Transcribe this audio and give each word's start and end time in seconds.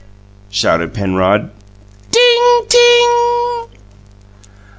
shouted 0.49 0.95
Penrod. 0.95 1.51
"Ting 2.11 2.65
ting!" 2.67 3.67